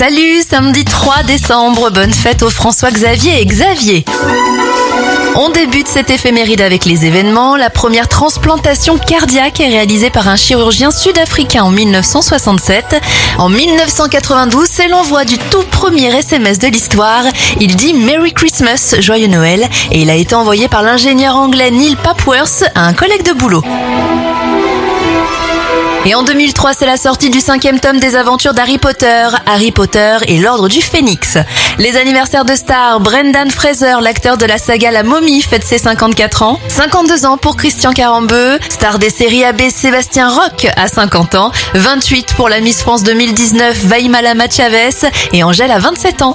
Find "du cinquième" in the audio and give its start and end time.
27.28-27.78